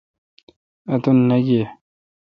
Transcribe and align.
اتن 0.93 1.17
نہ 1.29 1.37
گیہ۔ 1.45 1.63